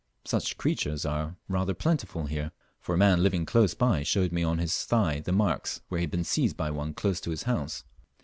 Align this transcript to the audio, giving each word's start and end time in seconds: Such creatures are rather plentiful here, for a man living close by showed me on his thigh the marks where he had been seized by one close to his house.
Such 0.25 0.57
creatures 0.57 1.05
are 1.05 1.35
rather 1.47 1.75
plentiful 1.75 2.25
here, 2.25 2.51
for 2.79 2.95
a 2.95 2.97
man 2.97 3.21
living 3.21 3.45
close 3.45 3.75
by 3.75 4.01
showed 4.01 4.31
me 4.31 4.41
on 4.41 4.57
his 4.57 4.83
thigh 4.83 5.19
the 5.19 5.31
marks 5.31 5.81
where 5.89 5.99
he 5.99 6.05
had 6.05 6.09
been 6.09 6.23
seized 6.23 6.57
by 6.57 6.71
one 6.71 6.95
close 6.95 7.21
to 7.21 7.29
his 7.29 7.43
house. 7.43 7.83